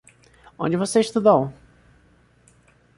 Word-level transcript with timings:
Onde 0.57 0.77
você 0.79 0.99
estudou? 0.99 1.53